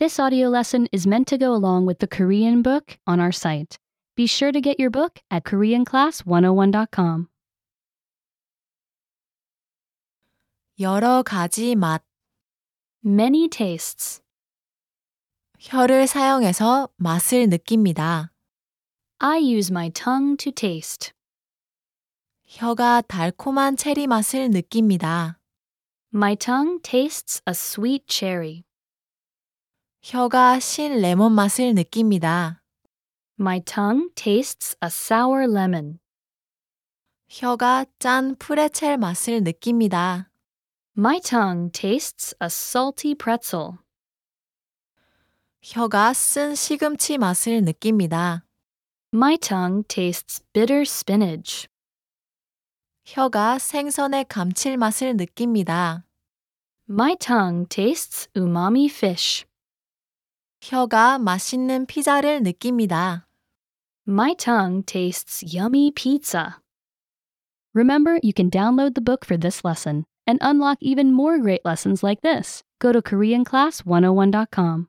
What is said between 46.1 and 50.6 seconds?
쓴 시금치 맛을 느낍니다. My tongue tastes